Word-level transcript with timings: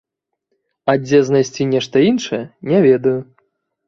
А 0.93 0.95
дзе 1.03 1.19
знайсці 1.27 1.67
нешта 1.73 2.01
іншае, 2.11 2.39
не 2.73 2.79
ведаю. 2.87 3.15